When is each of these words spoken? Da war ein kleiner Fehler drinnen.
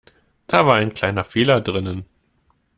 Da 0.47 0.65
war 0.65 0.77
ein 0.77 0.95
kleiner 0.95 1.23
Fehler 1.23 1.61
drinnen. 1.61 2.05